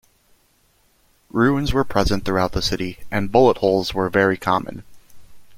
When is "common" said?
4.35-4.83